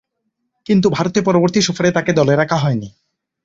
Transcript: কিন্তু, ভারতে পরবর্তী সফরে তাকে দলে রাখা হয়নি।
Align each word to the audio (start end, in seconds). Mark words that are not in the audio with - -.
কিন্তু, 0.65 0.87
ভারতে 0.89 1.19
পরবর্তী 1.21 1.59
সফরে 1.61 1.89
তাকে 1.91 2.11
দলে 2.13 2.33
রাখা 2.35 2.57
হয়নি। 2.57 2.89